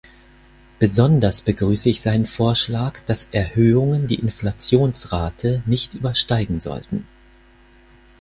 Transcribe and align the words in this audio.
Besonders 0.79 1.43
begrüße 1.43 1.91
ich 1.91 2.01
seinen 2.01 2.25
Vorschlag, 2.25 3.01
dass 3.05 3.25
Erhöhungen 3.31 4.07
die 4.07 4.15
Inflationsrate 4.17 5.61
nicht 5.67 5.93
übersteigen 5.93 6.59
sollten. 6.59 7.05